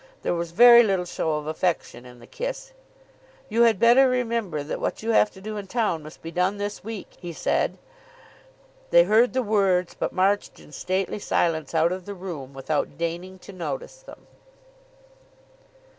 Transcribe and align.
There 0.23 0.33
was 0.33 0.49
very 0.49 0.81
little 0.81 1.05
show 1.05 1.33
of 1.33 1.45
affection 1.45 2.07
in 2.07 2.17
the 2.17 2.25
kiss. 2.25 2.71
"You 3.49 3.61
had 3.61 3.77
better 3.77 4.09
remember 4.09 4.63
that 4.63 4.79
what 4.81 5.03
you 5.03 5.11
have 5.11 5.29
to 5.29 5.39
do 5.41 5.57
in 5.57 5.67
town 5.67 6.01
must 6.01 6.23
be 6.23 6.31
done 6.31 6.57
this 6.57 6.83
week," 6.83 7.17
he 7.19 7.31
said. 7.31 7.77
They 8.89 9.03
heard 9.03 9.33
the 9.33 9.43
words, 9.43 9.93
but 9.93 10.11
marched 10.11 10.59
in 10.59 10.71
stately 10.71 11.19
silence 11.19 11.75
out 11.75 11.91
of 11.91 12.05
the 12.07 12.15
room 12.15 12.51
without 12.51 12.97
deigning 12.97 13.37
to 13.45 13.53
notice 13.53 13.97
them. 13.97 14.25